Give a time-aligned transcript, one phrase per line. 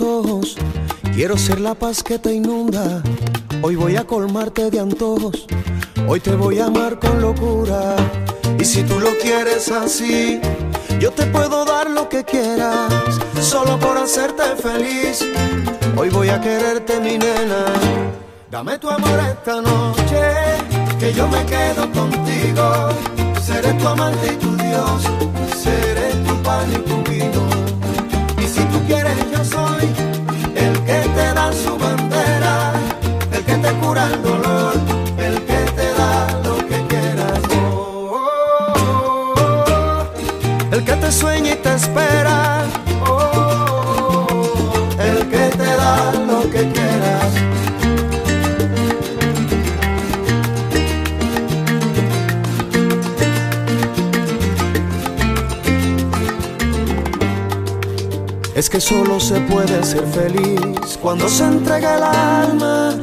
[0.00, 0.56] Ojos,
[1.14, 3.02] quiero ser la paz que te inunda.
[3.62, 5.46] Hoy voy a colmarte de antojos,
[6.08, 7.96] hoy te voy a amar con locura.
[8.58, 10.40] Y si tú lo quieres así,
[10.98, 12.92] yo te puedo dar lo que quieras,
[13.40, 15.24] solo por hacerte feliz.
[15.96, 17.64] Hoy voy a quererte, mi nena.
[18.50, 20.22] Dame tu amor esta noche,
[20.98, 22.88] que yo me quedo contigo.
[23.40, 25.02] Seré tu amante y tu Dios,
[25.62, 27.61] seré tu pan y tu vino
[58.92, 62.94] solo se puede ser feliz cuando se entrega el alma.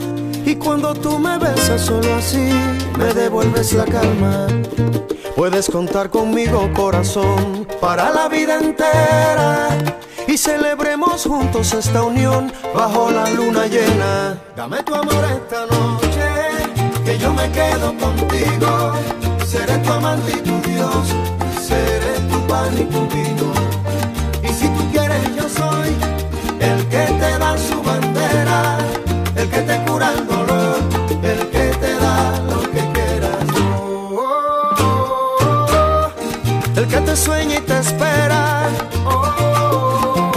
[0.46, 2.52] Y cuando tú me besas solo así,
[2.98, 4.48] me devuelves la calma.
[5.36, 9.70] Puedes contar conmigo, corazón, para la vida entera.
[10.28, 14.38] Y celebremos juntos esta unión bajo la luna llena.
[14.56, 16.28] Dame tu amor esta noche,
[17.04, 18.94] que yo me quedo contigo.
[19.44, 21.04] Seré tu amante y tu Dios,
[21.60, 23.69] seré tu pan y tu vino
[25.60, 25.92] soy
[26.70, 28.60] el que te da su bandera,
[29.36, 30.78] el que te cura el dolor,
[31.32, 32.18] el que te da
[32.52, 33.46] lo que quieras.
[34.18, 36.12] Oh,
[36.80, 38.42] el que te sueña y te espera.
[39.06, 40.32] Oh,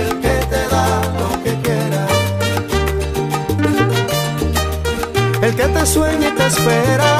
[0.00, 0.86] el que te da
[1.20, 2.10] lo que quieras.
[5.46, 7.13] El que te sueña y te espera.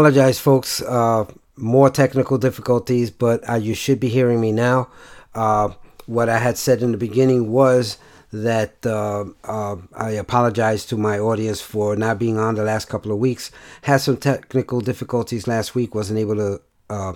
[0.00, 0.80] Apologize, folks.
[0.80, 4.88] Uh, more technical difficulties, but uh, you should be hearing me now.
[5.34, 5.68] Uh,
[6.06, 7.98] what I had said in the beginning was
[8.32, 13.12] that uh, uh, I apologize to my audience for not being on the last couple
[13.12, 13.50] of weeks.
[13.82, 17.12] Had some technical difficulties last week, wasn't able to uh,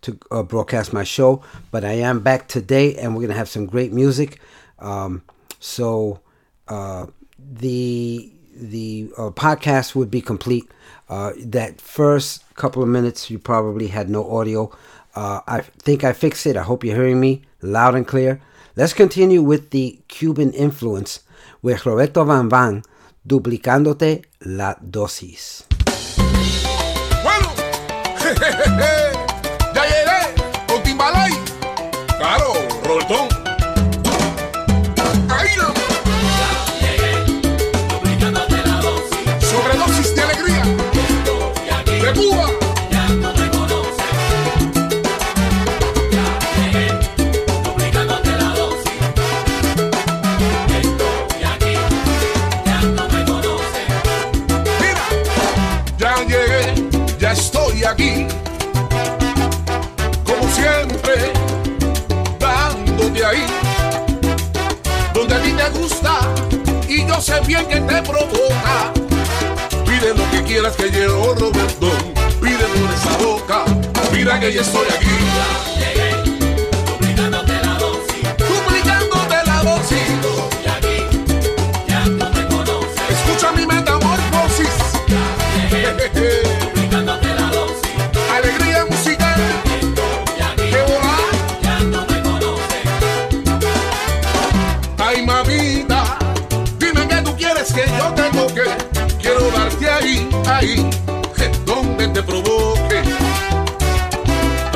[0.00, 3.66] to uh, broadcast my show, but I am back today, and we're gonna have some
[3.66, 4.40] great music.
[4.78, 5.20] Um,
[5.60, 6.20] so
[6.68, 7.08] uh,
[7.38, 10.64] the the uh, podcast would be complete
[11.08, 14.70] uh, that first couple of minutes, you probably had no audio.
[15.14, 16.56] Uh, I think I fixed it.
[16.56, 18.40] I hope you're hearing me loud and clear.
[18.76, 21.20] Let's continue with the Cuban influence
[21.62, 22.82] with Roberto Van Van
[23.24, 25.64] duplicándote la dosis.
[27.22, 27.52] Bueno,
[67.26, 68.92] sé bien que te provoca.
[69.84, 71.90] Pide lo que quieras que yo Roberto,
[72.40, 73.64] pide por esa boca.
[74.12, 75.75] Mira que yo estoy aquí.
[100.56, 100.88] ahí
[101.66, 103.02] donde te provoque.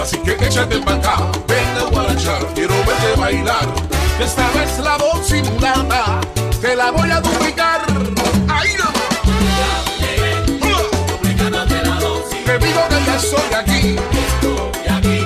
[0.01, 1.17] Así que échate para acá,
[1.49, 3.67] ven a guarachar, quiero verte bailar.
[4.21, 6.21] Esta vez la voz simulada,
[6.61, 7.81] te la voy a duplicar.
[8.49, 8.91] Ahí no.
[12.45, 13.97] Te digo que ya soy aquí.
[14.27, 15.19] Estoy aquí,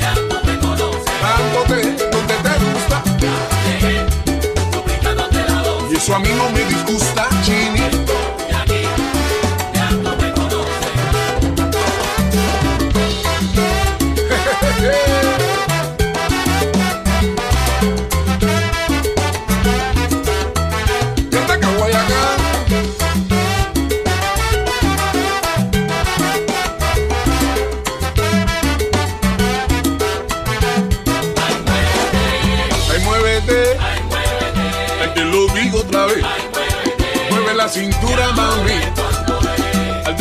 [0.00, 1.04] ya tú me conoces.
[1.22, 3.02] Dándote donde te gusta.
[3.20, 3.34] Ya
[3.66, 4.06] llegué,
[4.72, 5.92] duplicándote la voz.
[5.92, 6.59] Y eso a mí no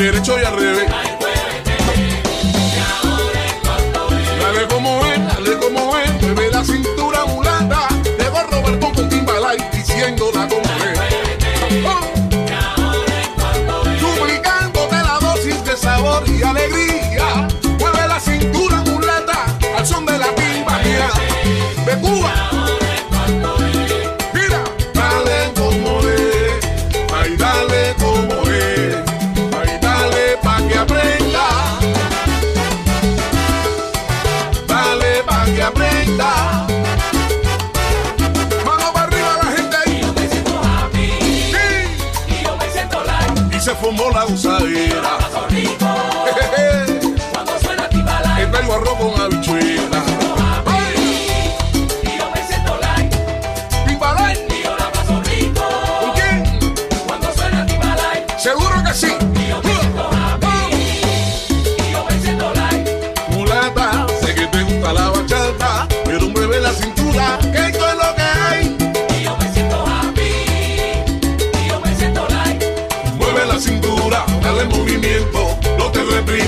[0.03, 0.89] derecho y al revés.
[4.39, 7.87] Dale como es, dale como es, mueve la cintura mulata.
[8.17, 10.31] Debo Roberto con Timbalay diciendo
[43.89, 45.17] como la usadera.
[47.33, 48.43] Cuando suena timbalay.
[48.43, 49.18] Y vengo a robo un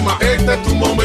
[0.01, 1.00] prima, eita, é tu momento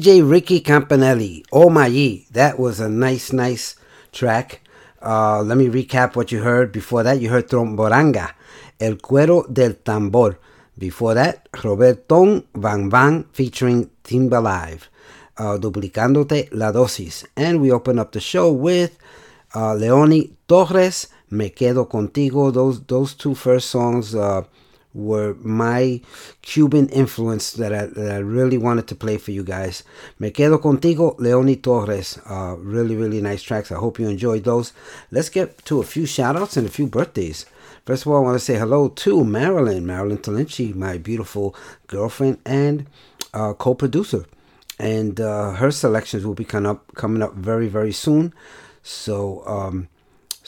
[0.00, 1.44] DJ Ricky Campanelli.
[1.52, 2.24] Oh my.
[2.30, 3.76] That was a nice, nice
[4.12, 4.62] track.
[5.02, 6.72] Uh, let me recap what you heard.
[6.72, 8.34] Before that, you heard Tromboranga,
[8.80, 10.38] El Cuero del Tambor.
[10.78, 14.88] Before that, Roberton Van Van featuring Timba Live,
[15.36, 17.26] uh, Duplicándote la Dosis.
[17.36, 18.96] And we open up the show with
[19.54, 22.50] uh, Leoni Torres, Me Quedo Contigo.
[22.50, 24.44] Those, those two first songs uh,
[24.92, 26.00] were my
[26.42, 29.84] Cuban influence that I, that I really wanted to play for you guys.
[30.18, 32.18] Me Quedo Contigo, Leoni Torres.
[32.28, 33.70] Uh, really, really nice tracks.
[33.70, 34.72] I hope you enjoyed those.
[35.10, 37.46] Let's get to a few shout outs and a few birthdays.
[37.86, 41.54] First of all, I want to say hello to Marilyn, Marilyn Talinci, my beautiful
[41.86, 42.86] girlfriend and
[43.32, 44.26] uh, co producer.
[44.78, 48.32] And uh, her selections will be coming up, coming up very, very soon.
[48.82, 49.88] So, um,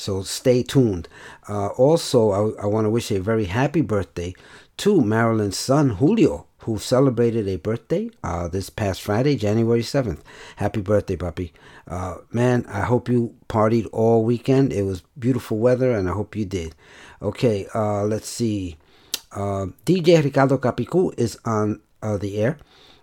[0.03, 1.09] so stay tuned.
[1.49, 4.35] Uh, also, I, I want to wish a very happy birthday
[4.79, 10.21] to Marilyn's son, Julio, who celebrated a birthday uh, this past Friday, January 7th.
[10.57, 11.53] Happy birthday, puppy.
[11.87, 14.73] Uh, man, I hope you partied all weekend.
[14.73, 16.75] It was beautiful weather, and I hope you did.
[17.21, 18.77] Okay, uh, let's see.
[19.31, 22.59] Uh, DJ Ricardo Capicu is on uh, the air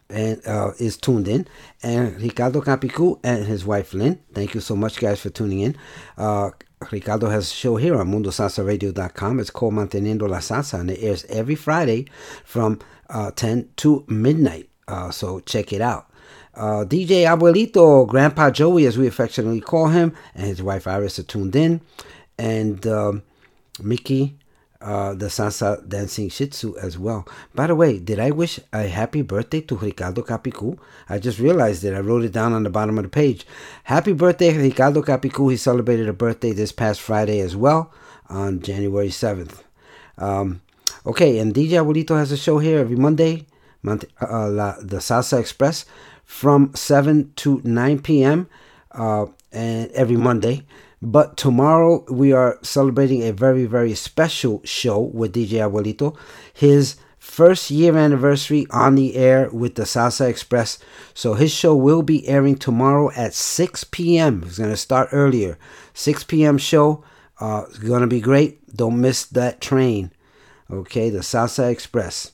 [0.10, 1.48] and uh, is tuned in.
[1.82, 5.76] And Ricardo Capicu and his wife Lynn, thank you so much, guys, for tuning in.
[6.92, 9.40] Ricardo has a show here on MundoSalsaRadio.com.
[9.40, 12.08] It's called Manteniendo la Salsa, and it airs every Friday
[12.46, 14.70] from uh, 10 to midnight.
[14.88, 16.10] Uh, so check it out.
[16.56, 21.24] Uh, DJ Abuelito, Grandpa Joey, as we affectionately call him, and his wife Iris are
[21.24, 21.82] tuned in.
[22.38, 23.24] And um,
[23.82, 24.39] Mickey,
[24.82, 27.28] uh, the salsa dancing shih tzu as well.
[27.54, 30.78] By the way, did I wish a happy birthday to Ricardo Capicu?
[31.10, 33.46] I just realized that I wrote it down on the bottom of the page.
[33.84, 35.52] Happy birthday, Ricardo Capicu.
[35.52, 37.92] He celebrated a birthday this past Friday as well
[38.30, 39.64] on January 7th.
[40.18, 40.62] Um,
[41.06, 43.48] okay, and DJ Abuelito has a show here every Monday,
[43.86, 45.86] uh, la, the Salsa Express,
[46.24, 48.48] from 7 to 9 p.m.
[48.92, 50.64] Uh, and every Monday.
[51.02, 56.18] But tomorrow we are celebrating a very, very special show with DJ Abuelito.
[56.54, 60.78] His first year anniversary on the air with the Salsa Express.
[61.14, 64.44] So his show will be airing tomorrow at 6 p.m.
[64.46, 65.58] It's going to start earlier.
[65.94, 66.58] 6 p.m.
[66.58, 67.04] show.
[67.40, 68.76] Uh, it's going to be great.
[68.76, 70.12] Don't miss that train.
[70.70, 72.34] Okay, the Salsa Express.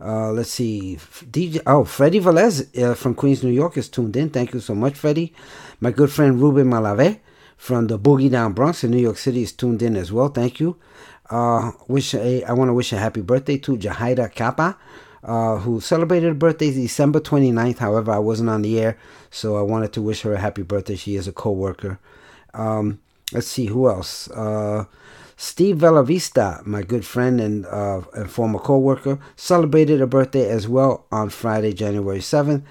[0.00, 0.96] Uh, let's see.
[1.30, 4.30] DJ, oh, Freddie Velez uh, from Queens, New York is tuned in.
[4.30, 5.34] Thank you so much, Freddie.
[5.80, 7.18] My good friend Ruben Malave
[7.60, 10.28] from the Boogie Down Bronx in New York City is tuned in as well.
[10.28, 10.78] Thank you.
[11.28, 14.78] Uh, wish a, I want to wish a happy birthday to Jahaira Kappa,
[15.22, 17.76] uh, who celebrated her birthday December 29th.
[17.76, 18.96] However, I wasn't on the air,
[19.30, 20.96] so I wanted to wish her a happy birthday.
[20.96, 22.00] She is a co-worker.
[22.54, 22.98] Um,
[23.30, 24.30] let's see who else.
[24.30, 24.86] Uh,
[25.36, 31.04] Steve Bellavista, my good friend and, uh, and former co-worker, celebrated a birthday as well
[31.12, 32.62] on Friday, January 7th.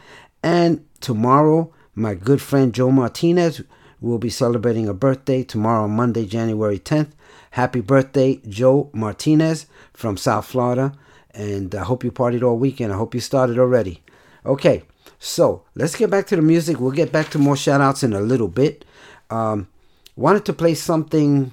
[0.42, 3.62] And tomorrow, my good friend Joe Martinez
[4.02, 7.12] will be celebrating a birthday tomorrow, Monday, January 10th.
[7.52, 10.94] Happy birthday, Joe Martinez from South Florida.
[11.32, 12.94] And I hope you partied all weekend.
[12.94, 14.04] I hope you started already.
[14.46, 14.84] Okay,
[15.20, 16.80] so let's get back to the music.
[16.80, 18.86] We'll get back to more shout outs in a little bit.
[19.30, 19.68] Um,
[20.16, 21.52] wanted to play something.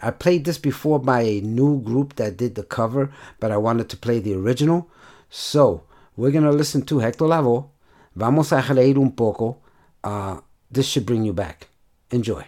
[0.00, 3.88] I played this before by a new group that did the cover, but I wanted
[3.90, 4.90] to play the original.
[5.30, 5.84] So
[6.16, 7.68] we're going to listen to Hector Lavoe.
[8.14, 9.58] Vamos a reír un poco.
[10.02, 11.68] Uh, this should bring you back.
[12.10, 12.44] Enjoy.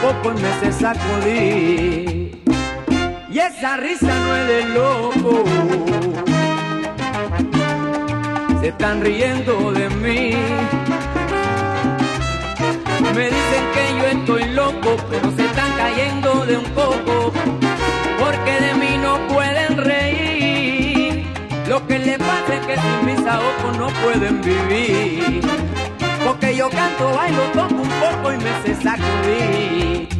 [0.00, 2.42] Poco me sé sacudir.
[3.30, 5.44] Y esa risa no es de loco.
[8.60, 10.34] Se están riendo de mí.
[13.14, 17.32] Me dicen que yo estoy loco, pero se están cayendo de un coco.
[18.18, 21.26] Porque de mí no pueden reír.
[21.68, 25.40] Lo que les pasa es que sin mis ojos no pueden vivir.
[26.24, 30.19] Porque yo canto, bailo, toco un poco y me sé sacudir.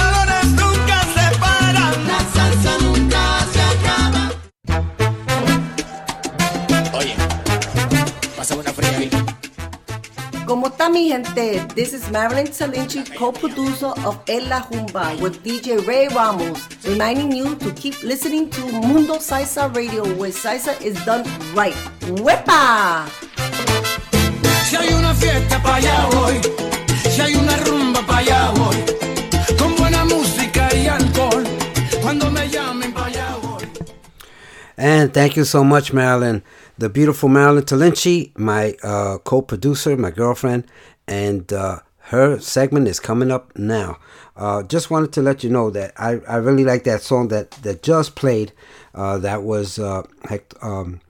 [10.91, 11.65] Mi gente?
[11.73, 17.55] This is Marilyn Salinchi, co-producer of En La Rumba with DJ Ray Ramos, reminding you
[17.55, 21.23] to keep listening to Mundo Salsa Radio, where salsa is done
[21.55, 21.75] right.
[22.19, 23.07] ¡Wepa!
[24.65, 26.41] Si hay una fiesta para allá voy,
[27.09, 28.75] si hay una rumba para allá voy,
[29.57, 31.45] con buena música y alcohol,
[32.01, 33.65] cuando me llamen para allá voy.
[34.75, 36.43] And thank you so much, Marilyn.
[36.81, 40.65] The beautiful Marilyn Talinci, my uh, co-producer, my girlfriend,
[41.07, 41.77] and uh,
[42.09, 43.99] her segment is coming up now.
[44.35, 47.51] Uh, just wanted to let you know that I, I really like that song that,
[47.61, 48.51] that just played.
[48.95, 51.01] Uh, that was uh, Hect- um,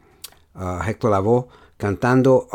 [0.57, 1.47] uh, Hector Lavoe
[1.79, 2.49] cantando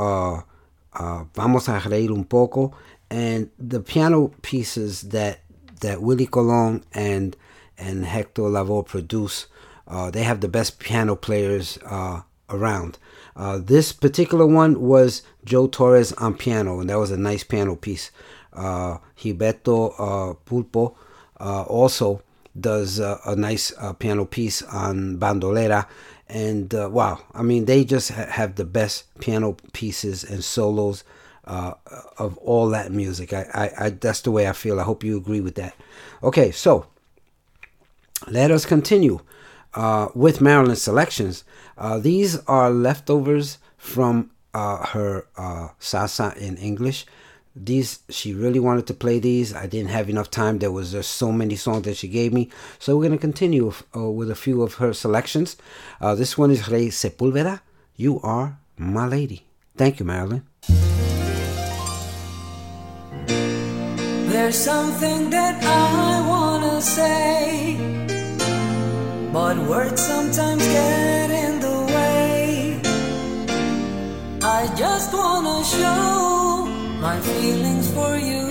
[1.35, 2.75] Vamos a reír un poco.
[3.11, 5.41] And the piano pieces that
[5.81, 7.35] that Willie Colon and
[7.79, 9.47] and Hector Lavoe produce,
[10.13, 11.79] they have the best piano players
[12.51, 12.99] around.
[13.37, 17.77] Uh, this particular one was Joe Torres on piano, and that was a nice piano
[17.77, 18.11] piece.
[18.53, 20.95] Uh, Gilberto uh, Pulpo
[21.39, 22.23] uh, also
[22.59, 25.87] does uh, a nice uh, piano piece on bandolera,
[26.29, 31.05] and wow, I mean they just ha- have the best piano pieces and solos
[31.45, 31.75] uh,
[32.19, 33.35] of all that music.
[33.35, 34.81] I, I, I that's the way I feel.
[34.81, 35.75] I hope you agree with that.
[36.23, 36.87] Okay, so
[38.29, 39.21] let us continue
[39.77, 41.45] uh, with Marilyn's selections.
[41.79, 47.07] Uh, these are leftovers from uh, her uh, salsa in English.
[47.55, 49.55] These she really wanted to play these.
[49.55, 50.59] I didn't have enough time.
[50.59, 52.51] There was just so many songs that she gave me.
[52.79, 55.57] So we're gonna continue with, uh, with a few of her selections.
[56.01, 57.61] Uh, this one is Rey Sepulveda.
[57.97, 59.47] You are my lady.
[59.77, 60.43] Thank you, Marilyn.
[64.37, 67.77] There's something that I wanna say,
[69.37, 72.81] but words sometimes get in the way.
[74.43, 76.65] I just wanna show
[77.07, 78.45] my feelings for you.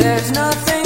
[0.00, 0.83] There's nothing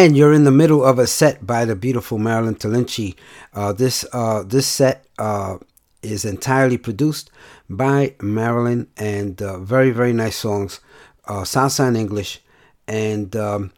[0.00, 3.16] And you're in the middle of a set by the beautiful Marilyn Talinci.
[3.52, 5.58] Uh, this uh, this set uh,
[6.02, 7.30] is entirely produced
[7.68, 10.80] by Marilyn and uh, very very nice songs,
[11.26, 12.40] uh, salsa in English.
[12.88, 13.72] And um,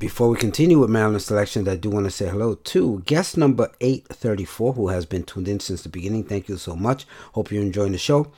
[0.00, 3.70] before we continue with Marilyn's selections, I do want to say hello to guest number
[3.80, 6.24] 834 who has been tuned in since the beginning.
[6.24, 7.06] Thank you so much.
[7.34, 8.32] Hope you're enjoying the show.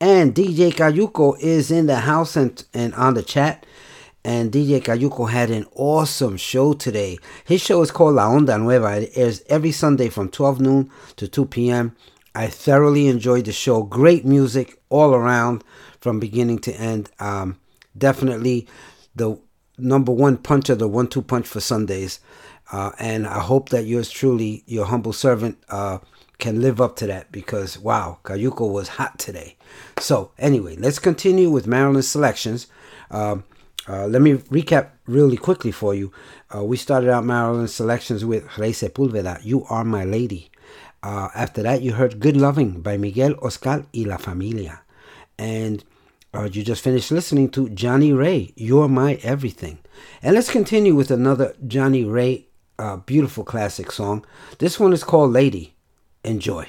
[0.00, 3.66] And DJ Cayuco is in the house and, and on the chat.
[4.24, 7.18] And DJ Cayuco had an awesome show today.
[7.44, 9.02] His show is called La Onda Nueva.
[9.02, 11.96] It airs every Sunday from 12 noon to 2 p.m.
[12.34, 13.82] I thoroughly enjoyed the show.
[13.82, 15.64] Great music all around
[16.00, 17.10] from beginning to end.
[17.18, 17.58] Um,
[17.98, 18.68] definitely
[19.14, 19.38] the
[19.76, 22.20] number one punch puncher, the one two punch for Sundays.
[22.70, 25.98] Uh, and I hope that yours truly, your humble servant, uh,
[26.38, 29.56] can live up to that because wow, Cayuco was hot today.
[29.98, 32.66] So, anyway, let's continue with Marilyn's selections.
[33.10, 33.44] Um,
[33.88, 36.12] uh, let me recap really quickly for you.
[36.54, 40.50] Uh, we started out Marilyn's selections with Rey Sepulveda, You Are My Lady.
[41.02, 44.82] Uh, after that, you heard Good Loving by Miguel Oscar y La Familia.
[45.36, 45.84] And
[46.32, 49.78] uh, you just finished listening to Johnny Ray, You're My Everything.
[50.22, 52.46] And let's continue with another Johnny Ray
[52.78, 54.24] uh, beautiful classic song.
[54.58, 55.74] This one is called Lady.
[56.24, 56.68] Enjoy.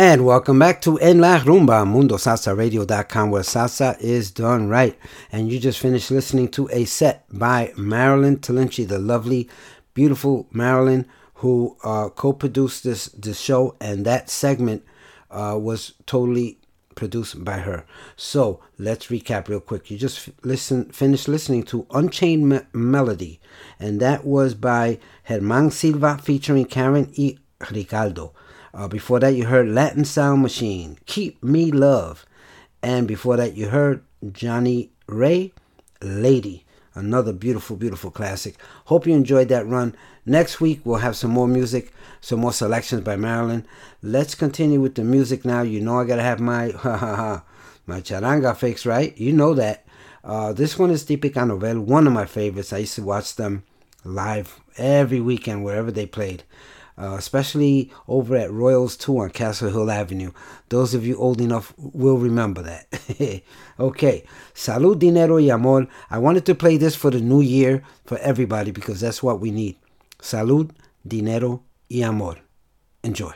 [0.00, 4.96] And welcome back to En La Rumba, MundoSalsaRadio.com, where salsa is done right.
[5.32, 9.48] And you just finished listening to a set by Marilyn Talinci, the lovely,
[9.94, 14.84] beautiful Marilyn, who uh, co-produced this this show, and that segment
[15.32, 16.60] uh, was totally
[16.94, 17.84] produced by her.
[18.14, 19.90] So let's recap real quick.
[19.90, 23.40] You just listen, finished listening to Unchained Me- Melody,
[23.80, 27.36] and that was by Herman Silva featuring Karen y
[27.72, 28.32] Ricardo.
[28.74, 32.26] Uh, before that, you heard Latin Sound Machine, Keep Me Love.
[32.82, 34.02] And before that, you heard
[34.32, 35.52] Johnny Ray,
[36.02, 36.64] Lady.
[36.94, 38.56] Another beautiful, beautiful classic.
[38.86, 39.94] Hope you enjoyed that run.
[40.26, 43.66] Next week, we'll have some more music, some more selections by Marilyn.
[44.02, 45.62] Let's continue with the music now.
[45.62, 47.44] You know, I got to have my, ha ha ha,
[47.86, 49.16] my charanga fix, right?
[49.16, 49.86] You know that.
[50.24, 52.72] Uh, this one is Típica Novel, one of my favorites.
[52.72, 53.62] I used to watch them
[54.04, 56.42] live every weekend, wherever they played
[56.98, 60.32] uh, especially over at Royals 2 on Castle Hill Avenue.
[60.68, 63.42] Those of you old enough will remember that.
[63.80, 64.24] okay,
[64.54, 65.86] Salud, Dinero y Amor.
[66.10, 69.50] I wanted to play this for the new year for everybody because that's what we
[69.50, 69.76] need.
[70.20, 70.70] Salud,
[71.06, 72.36] Dinero y Amor.
[73.02, 73.32] Enjoy.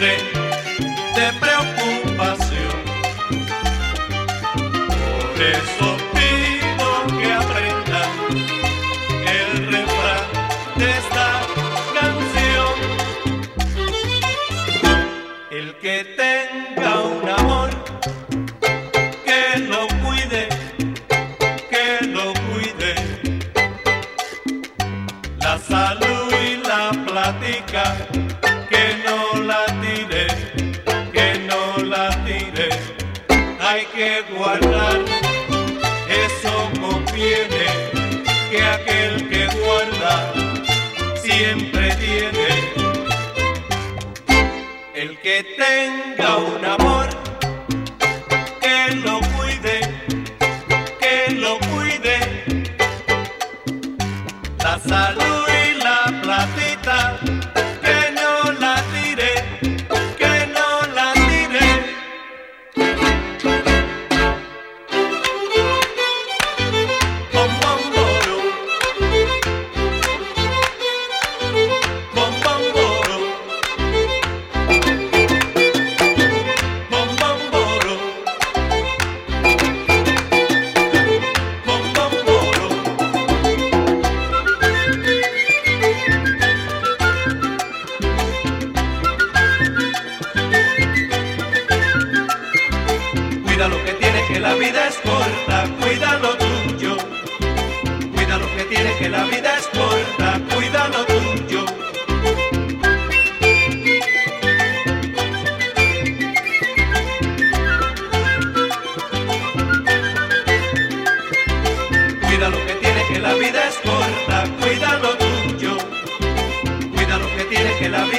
[0.00, 2.78] De preocupación.
[4.86, 5.97] Por eso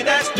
[0.03, 0.38] tienes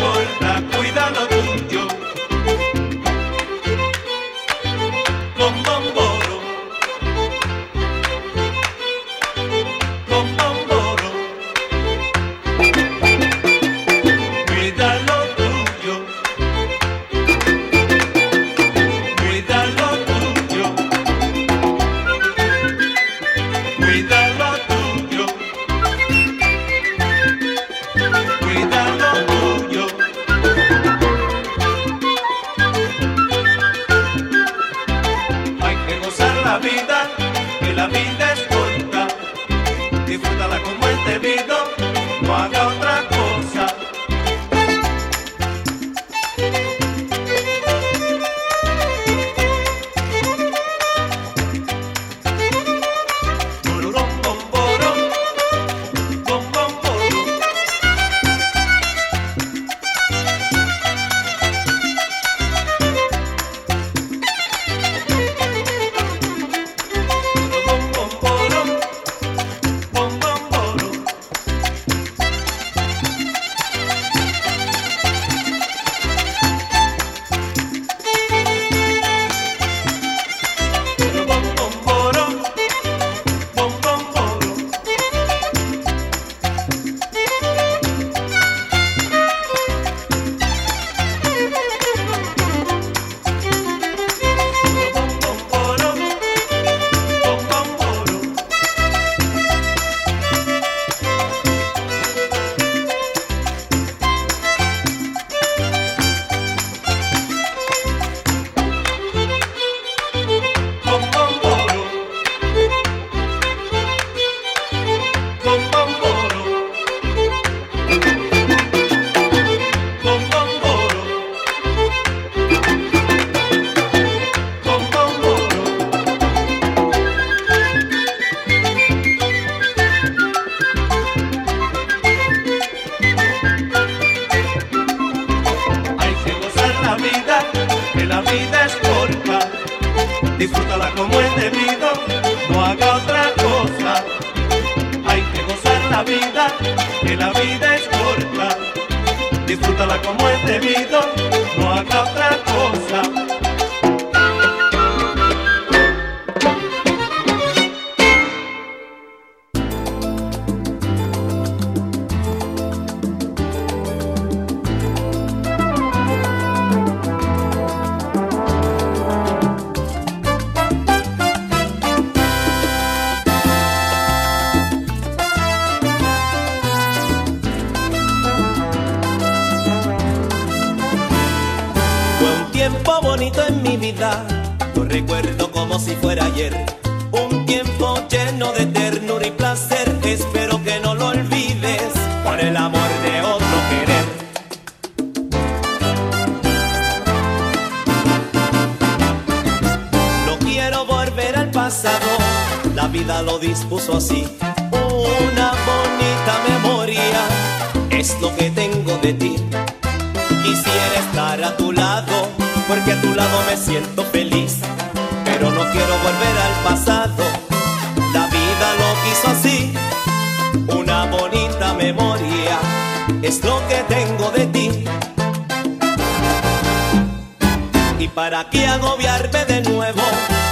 [228.00, 230.00] ¿Y para qué agobiarme de nuevo?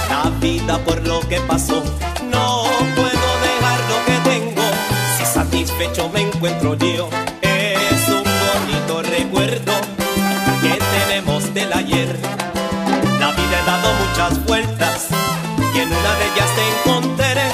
[0.07, 1.83] La vida por lo que pasó,
[2.29, 2.63] no
[2.95, 4.61] puedo dejar lo que tengo.
[5.17, 7.09] Si satisfecho me encuentro yo,
[7.41, 9.73] es un bonito recuerdo
[10.61, 10.77] que
[11.07, 12.15] tenemos del ayer.
[13.19, 15.07] La vida he dado muchas vueltas
[15.73, 17.49] y en una de ellas te encontraré.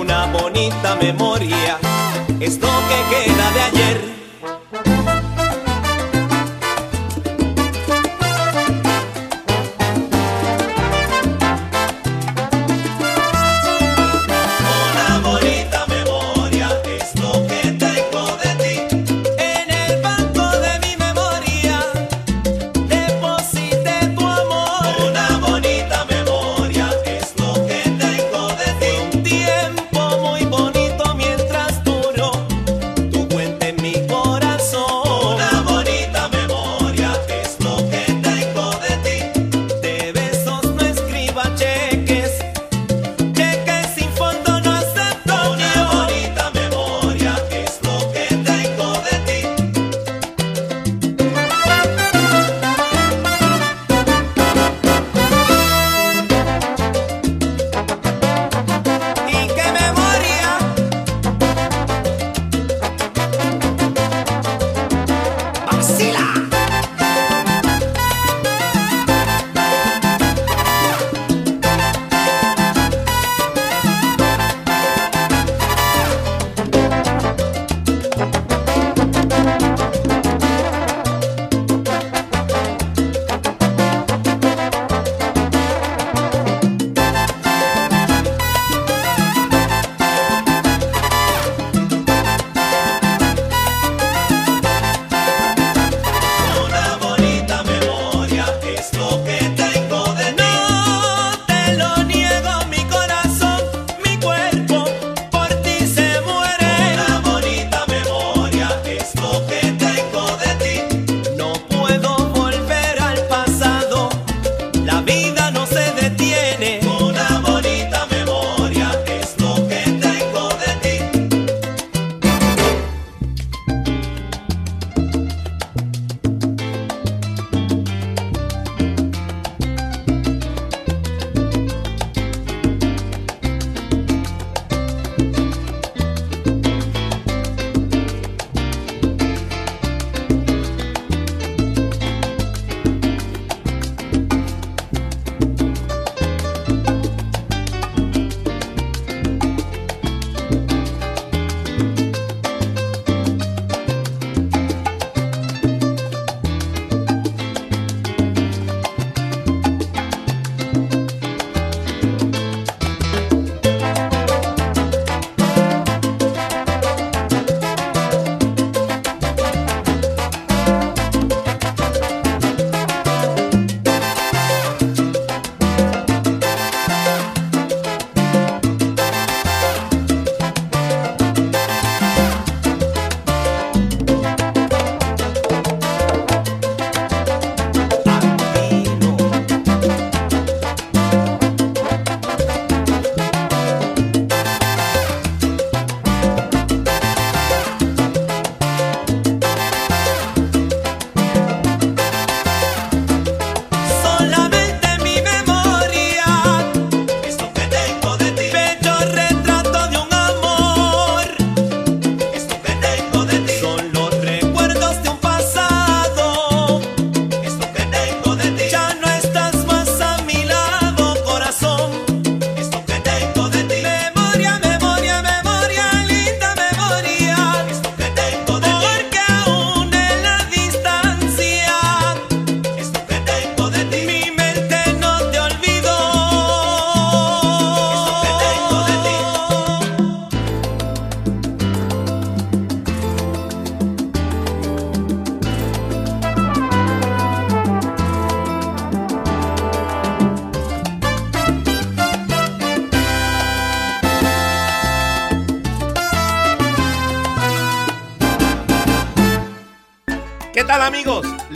[0.00, 1.78] Una bonita memoria
[2.38, 4.19] es lo que queda de ayer.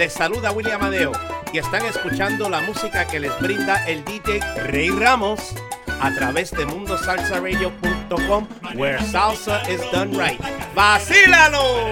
[0.05, 1.13] Les saluda William Amadeo
[1.51, 5.41] y están escuchando la música que les brinda el DJ Rey Ramos
[5.99, 10.39] a través de mundosalsaradio.com where salsa is done right.
[10.75, 11.91] ¡Vacílalo!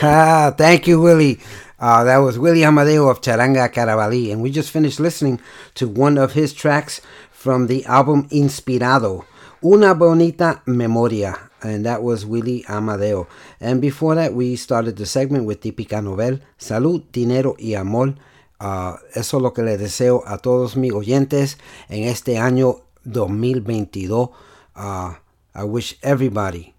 [0.00, 1.40] Ah, thank you, Willie.
[1.80, 5.40] Uh, that was Willie Amadeo of Charanga Carabalí, and we just finished listening
[5.74, 7.00] to one of his tracks
[7.32, 9.24] from the album Inspirado,
[9.62, 13.26] Una Bonita Memoria, and that was Willie Amadeo.
[13.60, 18.14] And before that, we started the segment with Típica Novel, Salud, Dinero y Amor.
[18.60, 21.58] Uh, eso es lo que le deseo a todos mis oyentes
[21.88, 24.30] en este año 2022.
[24.76, 25.14] Uh,
[25.54, 26.74] I wish everybody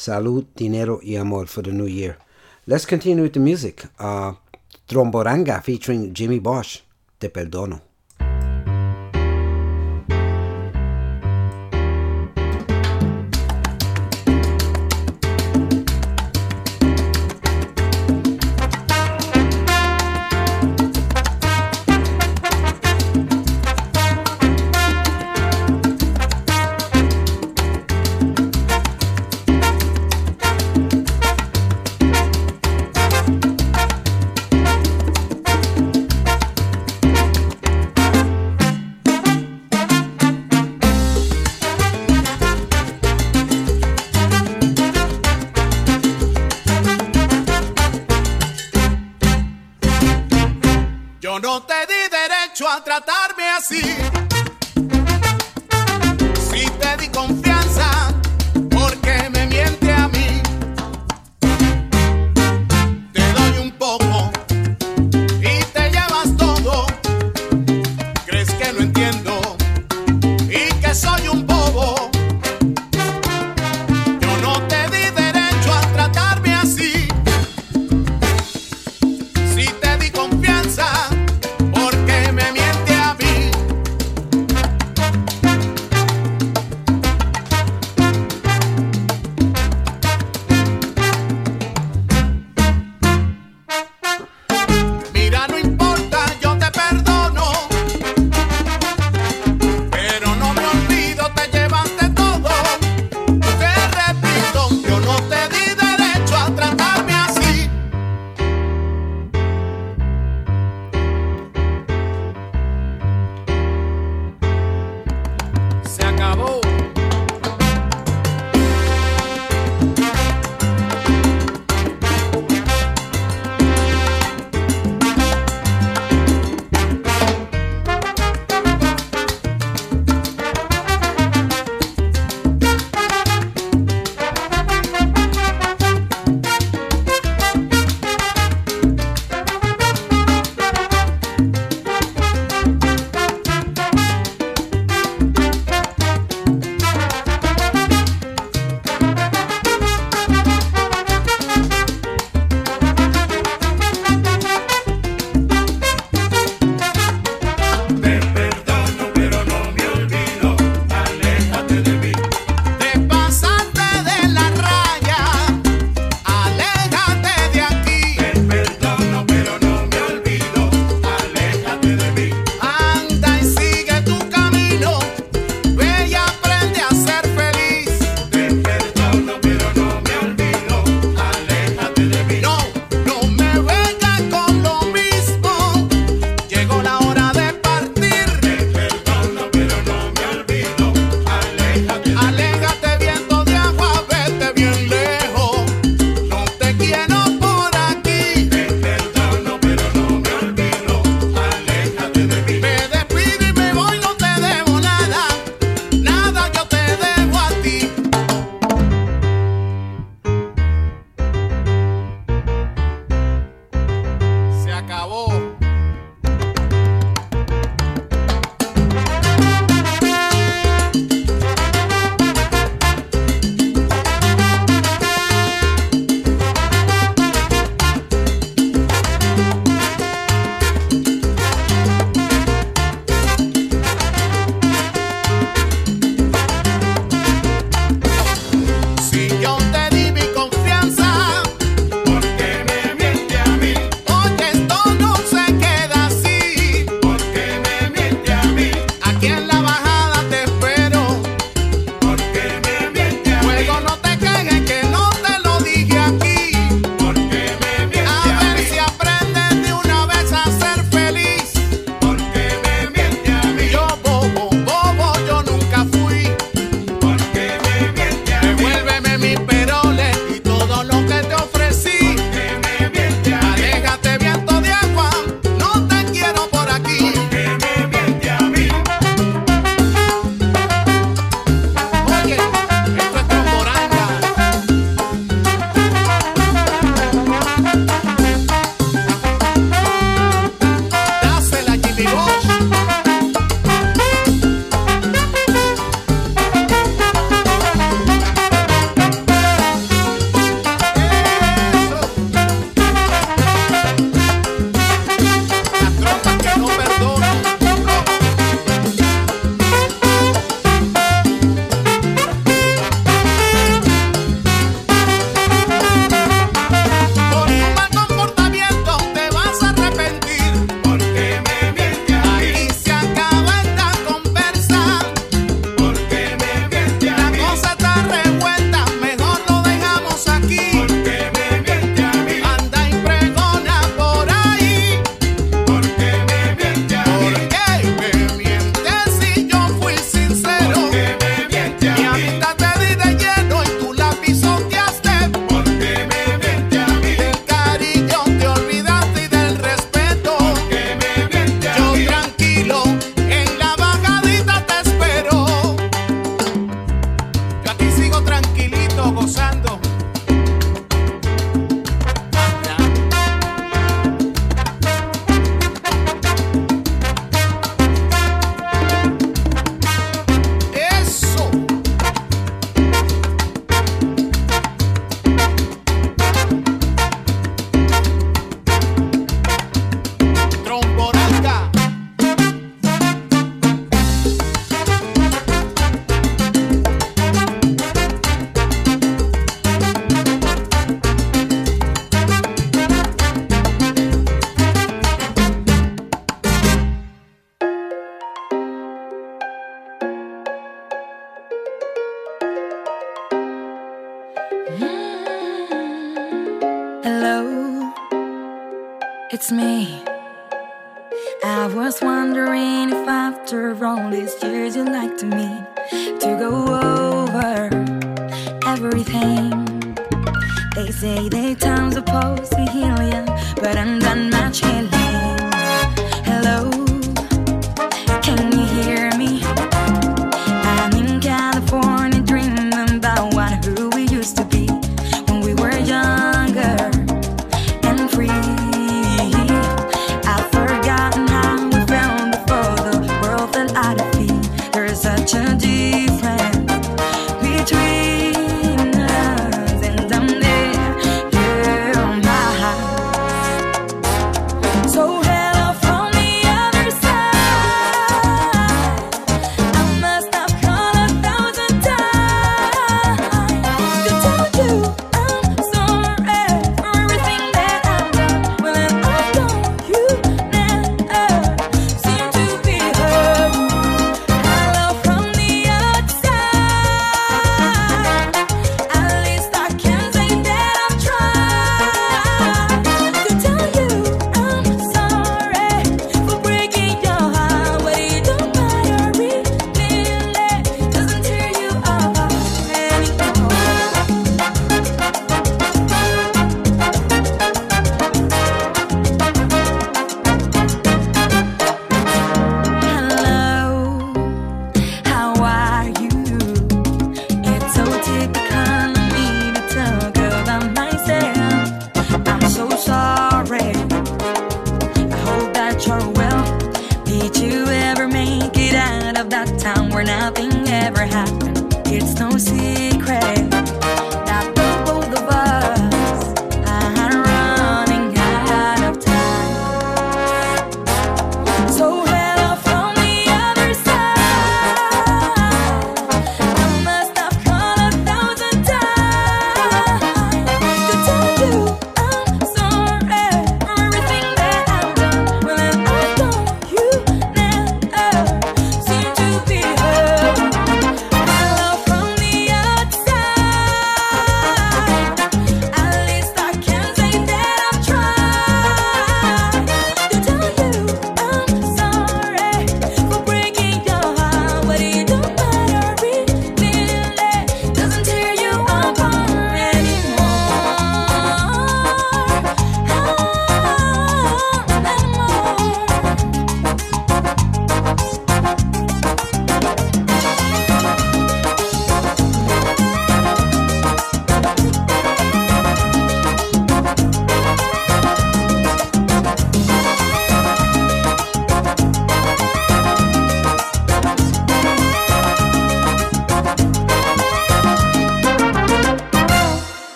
[0.00, 2.16] salud, dinero y amor for the new year.
[2.66, 3.84] Let's continue with the music.
[3.98, 4.34] Uh,
[4.88, 6.82] Tromboranga featuring Jimmy Bosch,
[7.18, 7.89] Te Perdono.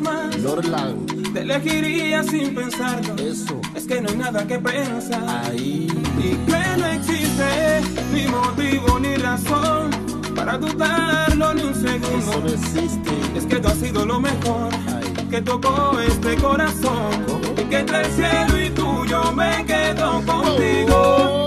[0.00, 1.32] Lorland.
[1.32, 3.14] Te elegiría sin pensarlo.
[3.16, 3.60] Eso.
[3.74, 5.46] Es que no hay nada que pensar.
[5.46, 5.86] Ahí.
[6.18, 7.80] Y que no existe
[8.12, 9.90] ni motivo ni razón
[10.34, 12.18] para dudarlo ni un segundo.
[12.18, 13.10] Eso no existe.
[13.36, 14.70] Es que tú has sido lo mejor
[15.30, 17.26] que tocó este corazón.
[17.56, 20.22] Y que entre el cielo y tuyo me quedo ¡Oh!
[20.24, 21.46] contigo.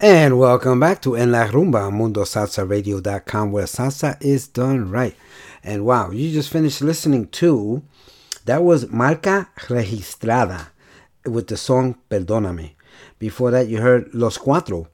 [0.00, 5.16] And welcome back to En La Rumba, MundoSalsaRadio.com, where salsa is done right.
[5.64, 7.82] And wow, you just finished listening to
[8.44, 10.68] that was Marca Registrada
[11.26, 12.74] with the song Perdóname.
[13.18, 14.86] Before that, you heard Los Cuatro,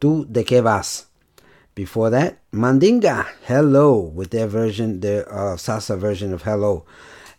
[0.00, 1.06] Tú de qué vas.
[1.76, 6.84] Before that, Mandinga, Hello, with their version, their uh, salsa version of Hello.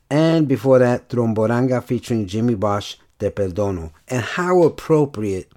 [0.10, 3.92] And before that, Tromboranga featuring Jimmy Bosch, Te Perdono.
[4.08, 5.52] And how appropriate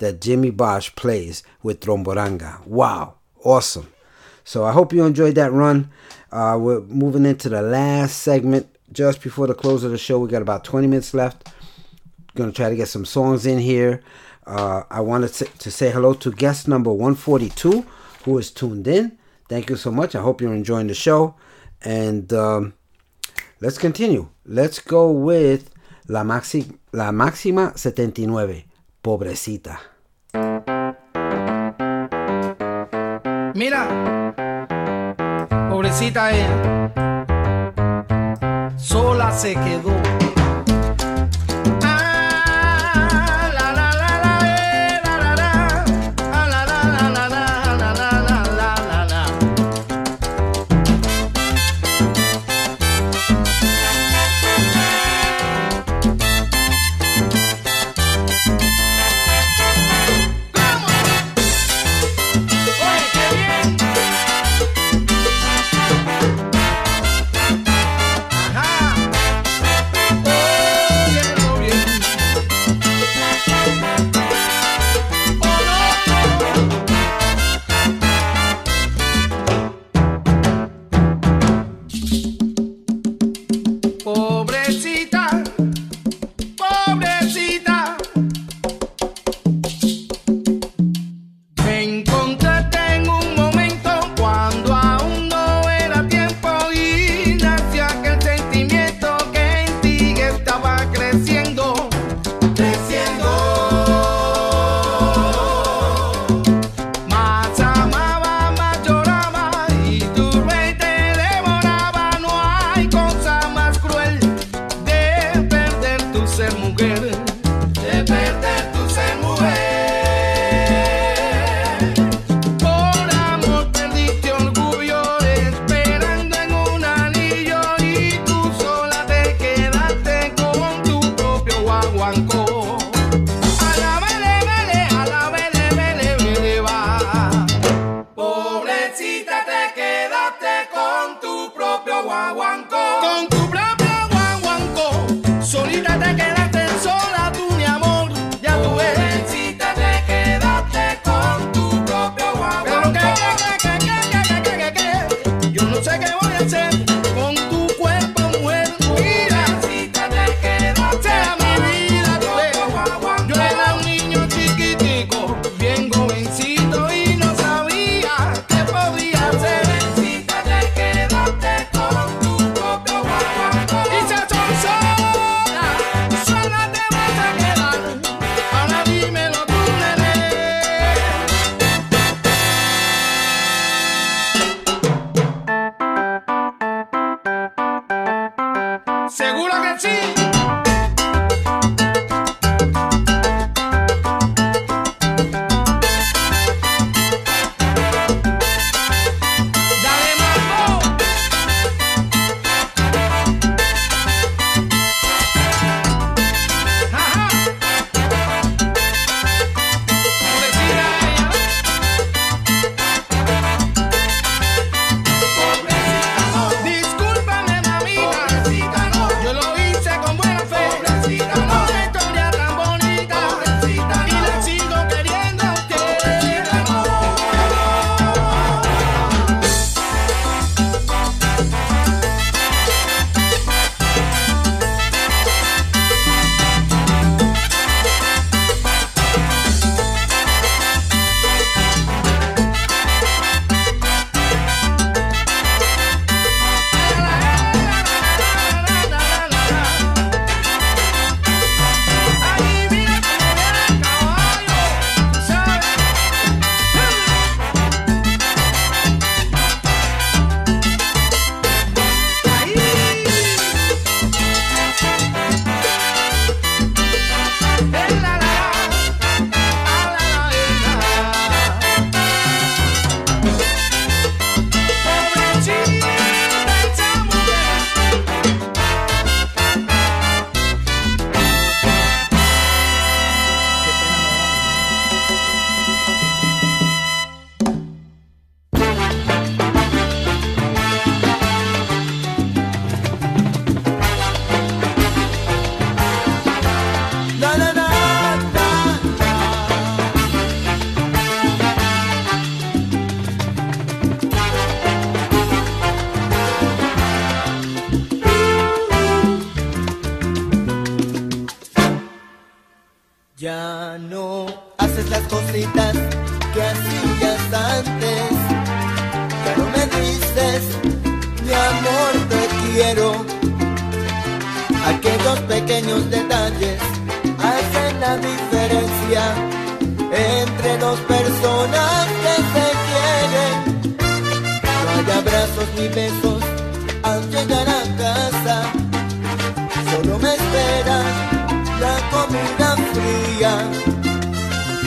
[0.00, 2.66] that Jimmy Bosch plays with Tromboranga.
[2.66, 3.14] Wow,
[3.44, 3.92] awesome.
[4.44, 5.90] So I hope you enjoyed that run.
[6.32, 10.18] Uh, we're moving into the last segment just before the close of the show.
[10.18, 11.48] We got about 20 minutes left.
[12.34, 14.02] Gonna try to get some songs in here.
[14.46, 17.84] Uh, I wanted to, say hello to guest number 142
[18.24, 19.18] who is tuned in.
[19.48, 20.14] Thank you so much.
[20.14, 21.36] I hope you're enjoying the show.
[21.82, 22.74] And um,
[23.60, 24.28] let's continue.
[24.44, 25.70] Let's go with
[26.08, 28.64] La, Maxi, La Máxima 79,
[29.02, 29.89] Pobrecita.
[33.60, 33.86] Mira,
[35.68, 36.90] pobrecita ella,
[38.78, 40.19] sola se quedó.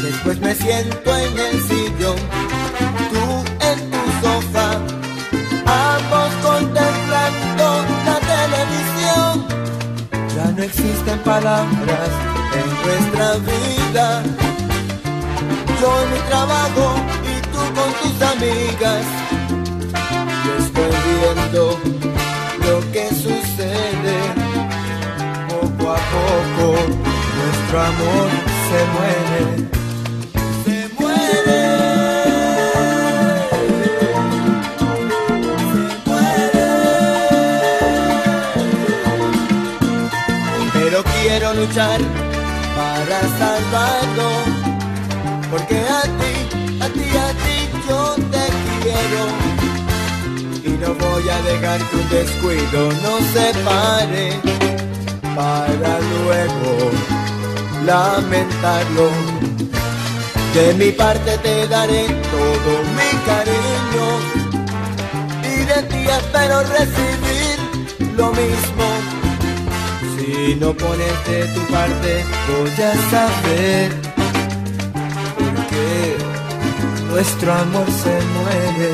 [0.04, 2.18] Después me siento en el sillón,
[3.10, 3.26] tú
[3.62, 4.72] en tu sofá,
[5.66, 9.48] ambos contemplando la televisión.
[10.36, 12.10] Ya no existen palabras
[12.54, 14.24] en nuestra vida.
[15.80, 19.06] Yo en mi trabajo y tú con tus amigas.
[20.44, 21.80] Yo estoy viendo
[22.68, 24.18] lo que sucede.
[25.48, 26.76] Poco a poco
[27.38, 28.30] nuestro amor
[28.68, 29.83] se muere.
[41.72, 44.30] para salvarlo.
[45.50, 46.34] Porque a ti,
[46.82, 47.58] a ti, a ti
[47.88, 48.46] yo te
[48.82, 49.24] quiero.
[50.64, 54.34] Y no voy a dejar que un descuido nos separe
[55.36, 56.92] para luego
[57.86, 59.10] lamentarlo.
[60.54, 64.08] De mi parte te daré todo mi cariño
[65.44, 69.03] y de ti espero recibir lo mismo.
[70.46, 73.92] Si no pones de tu parte, voy a saber
[75.38, 76.18] por qué
[77.10, 78.92] nuestro amor se muere.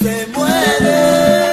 [0.00, 1.47] Se muere.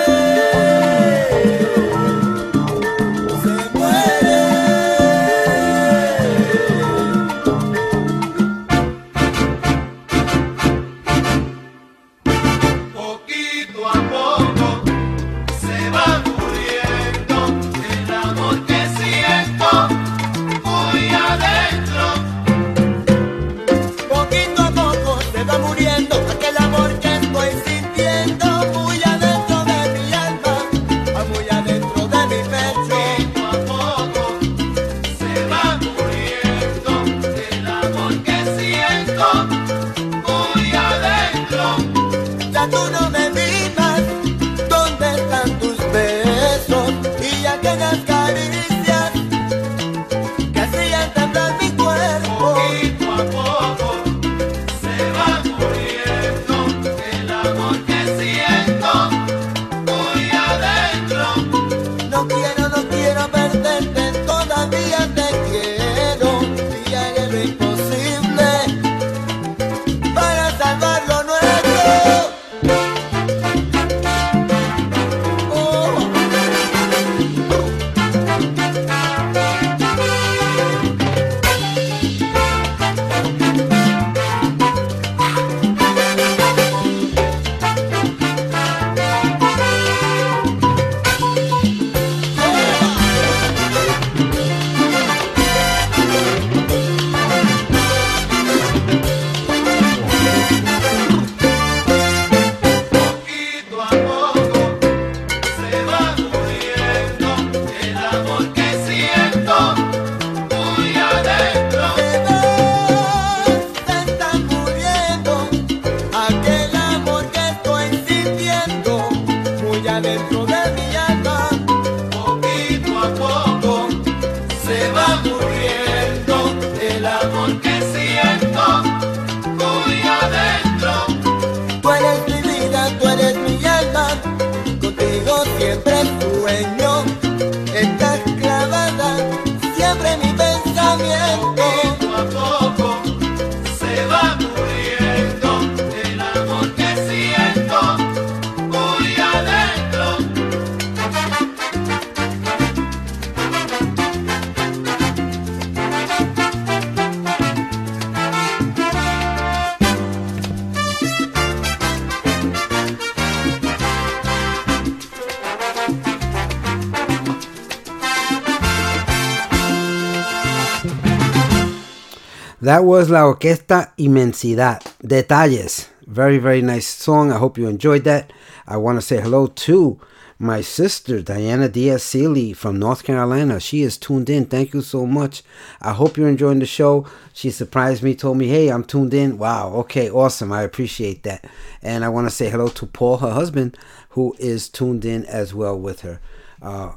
[172.65, 174.81] That was La Orquesta Inmensidad.
[174.97, 175.87] Detalles.
[176.07, 177.31] Very, very nice song.
[177.31, 178.33] I hope you enjoyed that.
[178.65, 179.99] I want to say hello to
[180.39, 183.59] my sister, Diana Diaz Seely from North Carolina.
[183.59, 184.45] She is tuned in.
[184.45, 185.43] Thank you so much.
[185.79, 187.05] I hope you're enjoying the show.
[187.33, 189.37] She surprised me, told me, hey, I'm tuned in.
[189.37, 190.51] Wow, okay, awesome.
[190.51, 191.45] I appreciate that.
[191.83, 193.77] And I want to say hello to Paul, her husband,
[194.09, 196.19] who is tuned in as well with her.
[196.63, 196.93] Uh,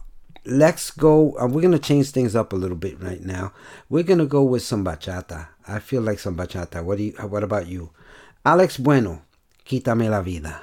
[0.49, 3.53] let's go and we're going to change things up a little bit right now.
[3.89, 5.49] We're going to go with some bachata.
[5.67, 6.83] I feel like some bachata.
[6.83, 7.91] What do you what about you?
[8.45, 9.23] Alex bueno
[9.67, 10.63] quítame la vida.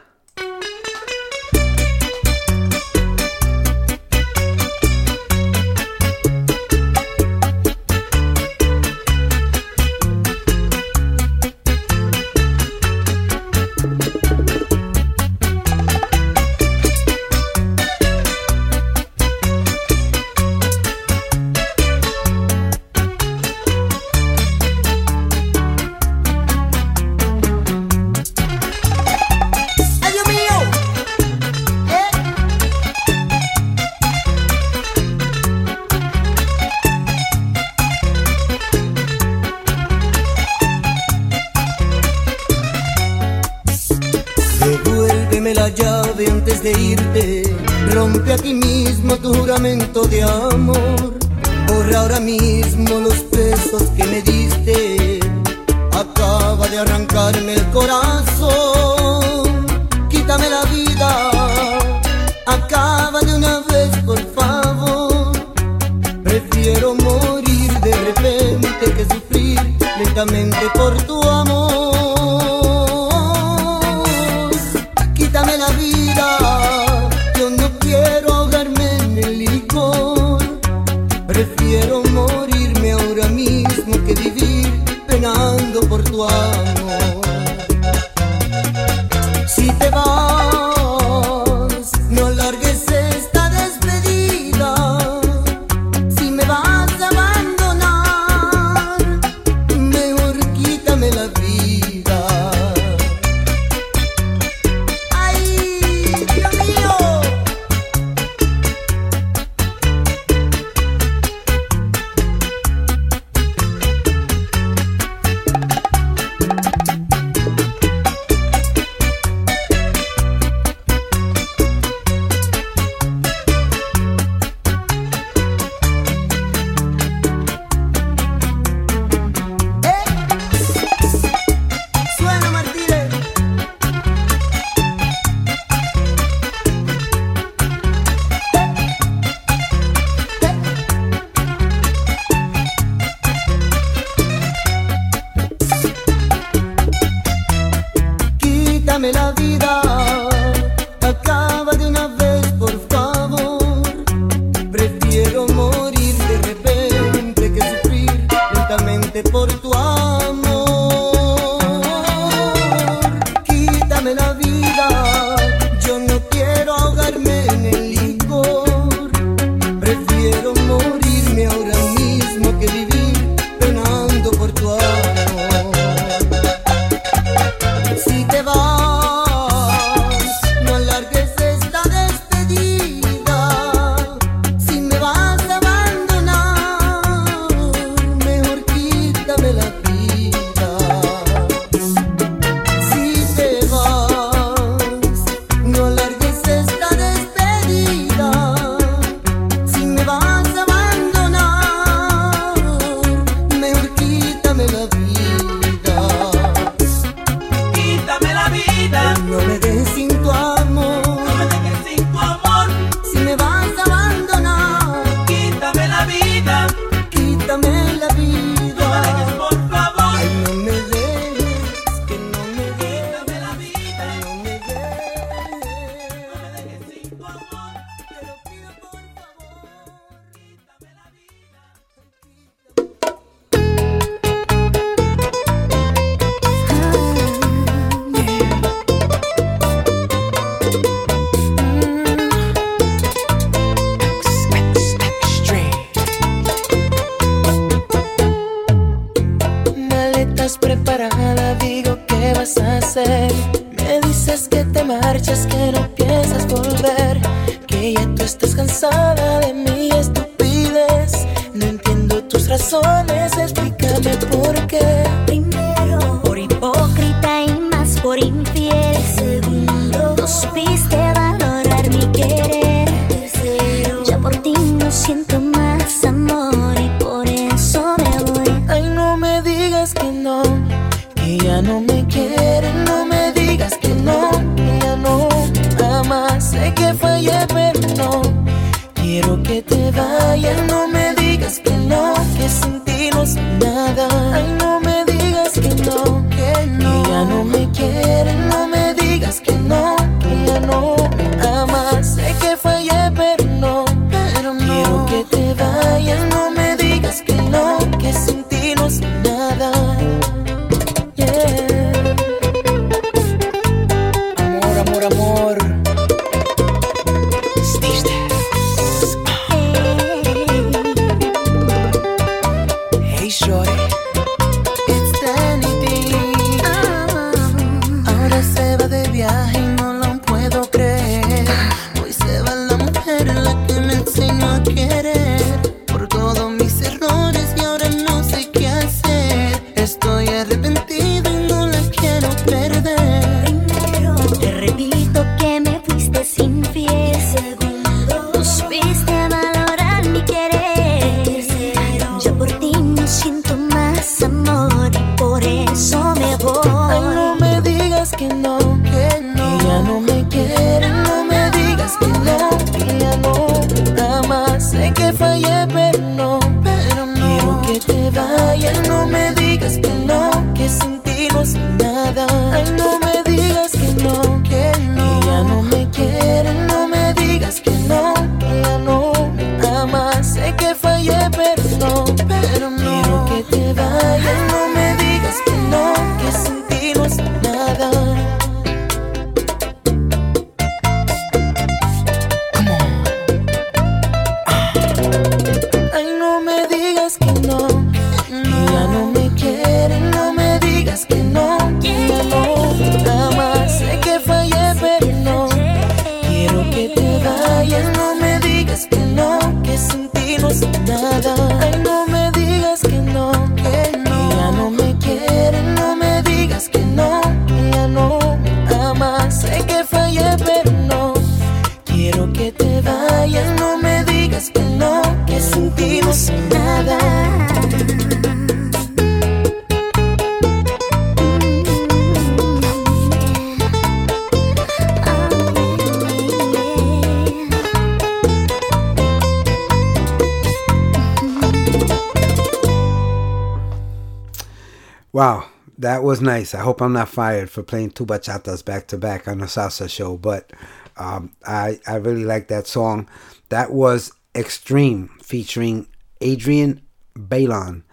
[445.15, 445.47] Wow,
[445.77, 446.53] that was nice.
[446.53, 449.89] I hope I'm not fired for playing two bachatas back to back on the salsa
[449.89, 450.51] show, but
[450.97, 453.07] um, I I really like that song.
[453.47, 455.87] That was Xtreme featuring
[456.21, 456.81] Adrienne
[457.17, 457.83] Bailon.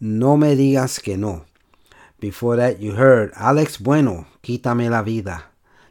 [0.00, 1.44] No me digas que no.
[2.18, 5.42] Before that, you heard Alex Bueno, Quítame la vida.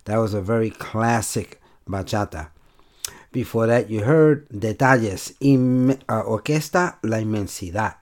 [0.05, 2.47] That was a very classic bachata.
[3.31, 8.00] Before that, you heard Detalles, Im- uh, Orquesta La Inmensidad.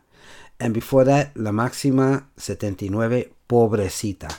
[0.60, 4.36] And before that, La Máxima 79, Pobrecita.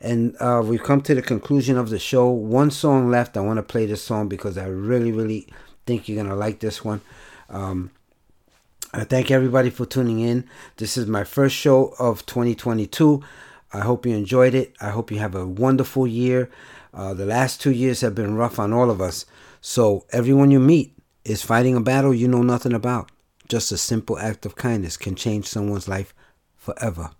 [0.00, 2.28] And uh, we've come to the conclusion of the show.
[2.28, 3.36] One song left.
[3.36, 5.48] I want to play this song because I really, really
[5.86, 7.00] think you're going to like this one.
[7.48, 7.90] Um,
[8.92, 10.48] I thank everybody for tuning in.
[10.76, 13.22] This is my first show of 2022.
[13.72, 14.74] I hope you enjoyed it.
[14.80, 16.50] I hope you have a wonderful year.
[16.92, 19.26] Uh, the last two years have been rough on all of us.
[19.60, 23.10] So, everyone you meet is fighting a battle you know nothing about.
[23.48, 26.14] Just a simple act of kindness can change someone's life
[26.56, 27.10] forever.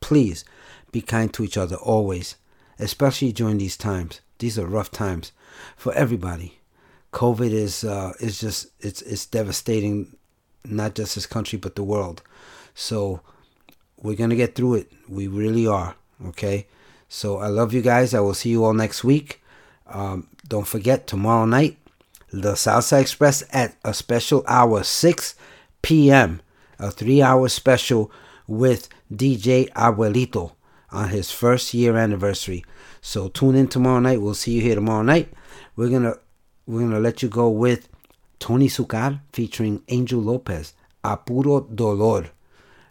[0.00, 0.44] Please
[0.90, 2.36] be kind to each other always,
[2.78, 4.20] especially during these times.
[4.38, 5.32] These are rough times
[5.76, 6.58] for everybody.
[7.12, 10.16] COVID is uh, is just it's it's devastating,
[10.64, 12.22] not just this country but the world.
[12.74, 13.20] So
[14.00, 14.92] we're gonna get through it.
[15.08, 15.94] We really are.
[16.26, 16.66] Okay.
[17.08, 18.14] So I love you guys.
[18.14, 19.42] I will see you all next week.
[19.86, 21.78] Um, don't forget tomorrow night,
[22.30, 25.34] the Salsa Express at a special hour 6
[25.82, 26.40] p.m.
[26.78, 28.10] A three-hour special
[28.46, 30.52] with DJ Abuelito
[30.90, 32.64] on his first year anniversary.
[33.00, 34.20] So tune in tomorrow night.
[34.20, 35.32] We'll see you here tomorrow night.
[35.76, 36.14] We're gonna
[36.66, 37.88] we're gonna let you go with
[38.38, 40.74] Tony Succar featuring Angel Lopez.
[41.04, 42.30] A Puro Dolor.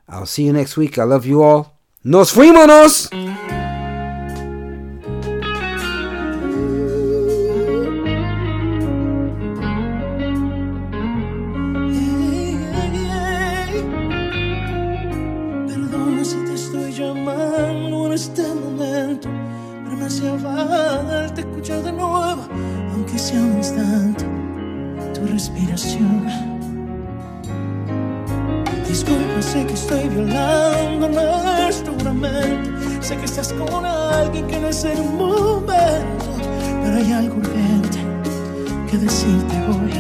[0.08, 0.98] I'll see you next week.
[0.98, 1.78] I love you all.
[2.04, 3.67] Nos fuimos.
[18.18, 19.30] este momento
[19.86, 22.48] verme hacia abajo, te escuchar de nuevo,
[22.92, 24.26] aunque sea un instante,
[25.14, 26.26] tu respiración.
[28.90, 32.72] Disculpa, sé que estoy violando nuestro juramento.
[33.02, 36.26] Sé que estás con alguien que no es el momento,
[36.82, 38.00] pero hay algo urgente
[38.90, 39.94] que decirte hoy.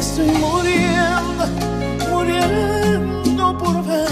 [0.00, 1.44] Estoy muriendo,
[2.10, 4.09] muriendo por ver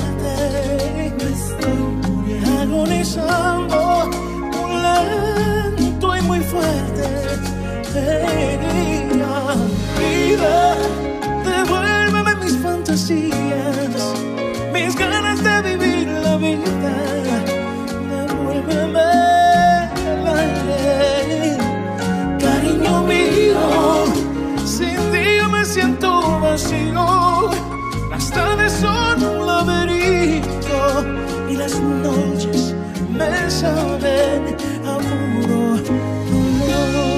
[2.99, 4.11] agonizando,
[4.53, 7.05] muy lento y muy fuerte
[7.93, 8.59] te
[9.99, 10.77] vida,
[11.45, 14.38] devuélveme mis fantasías.
[33.19, 35.61] me saben a puro
[36.69, 37.09] dolor.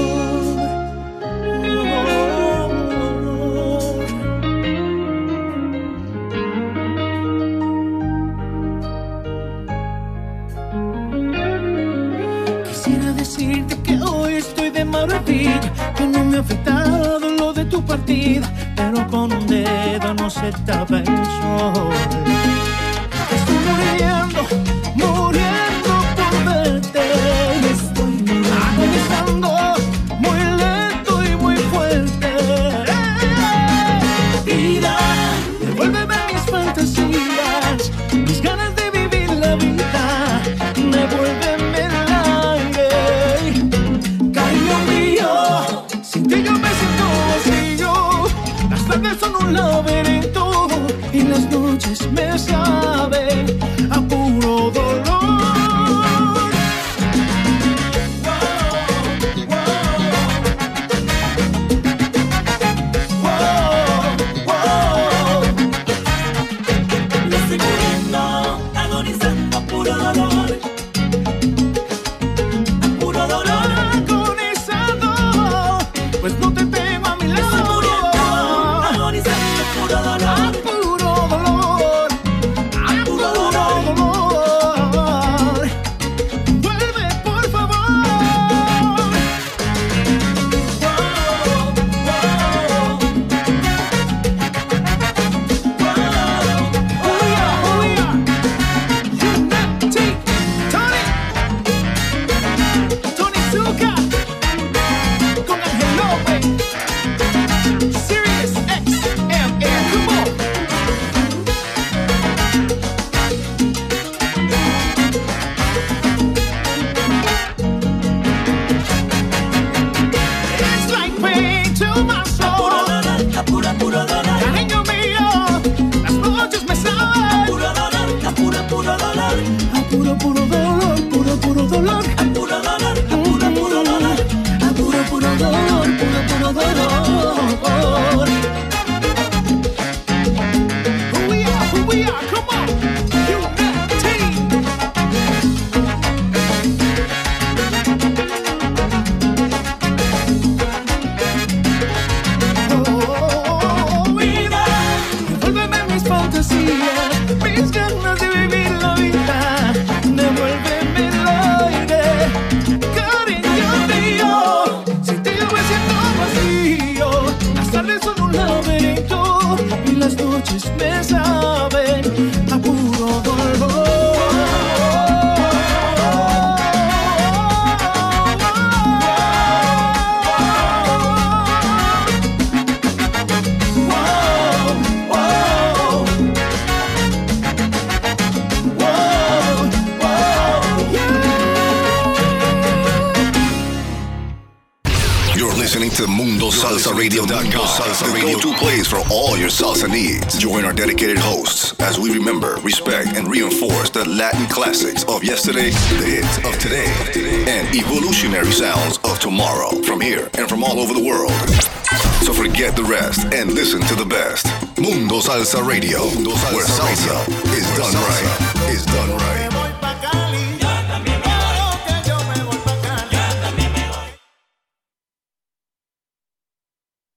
[12.66, 15.60] Quisiera decirte que hoy estoy de maravilla,
[15.96, 20.50] que no me ha afectado lo de tu partida, pero con un dedo no se
[20.64, 20.99] tapa